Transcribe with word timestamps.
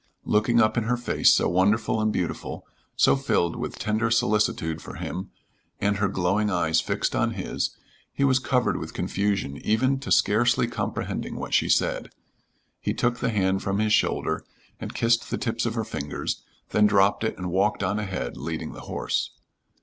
Looking 0.25 0.59
up 0.59 0.79
in 0.79 0.85
her 0.85 0.97
face 0.97 1.31
so 1.31 1.47
wonderful 1.47 2.01
and 2.01 2.11
beautiful, 2.11 2.65
so 2.95 3.15
filled 3.15 3.55
with 3.55 3.77
tender 3.77 4.09
solicitude 4.09 4.81
for 4.81 4.95
him, 4.95 5.29
and 5.79 5.97
her 5.97 6.07
glowing 6.07 6.49
eyes 6.49 6.81
fixed 6.81 7.15
on 7.15 7.35
his, 7.35 7.77
he 8.11 8.23
was 8.23 8.39
covered 8.39 8.77
with 8.77 8.95
confusion 8.95 9.57
even 9.57 9.99
to 9.99 10.11
scarcely 10.11 10.65
comprehending 10.67 11.35
what 11.35 11.53
she 11.53 11.69
said. 11.69 12.09
He 12.79 12.95
took 12.95 13.19
the 13.19 13.29
hand 13.29 13.61
from 13.61 13.77
his 13.77 13.93
shoulder 13.93 14.43
and 14.79 14.91
kissed 14.95 15.29
the 15.29 15.37
tips 15.37 15.67
of 15.67 15.75
her 15.75 15.83
fingers, 15.85 16.41
then 16.71 16.87
dropped 16.87 17.23
it 17.23 17.37
and 17.37 17.51
walked 17.51 17.83
on 17.83 17.99
ahead, 17.99 18.37
leading 18.37 18.71
the 18.73 18.81
horse. 18.89 19.29